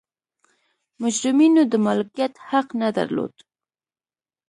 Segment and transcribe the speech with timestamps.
[1.01, 3.33] مجرمینو د مالکیت حق نه درلود.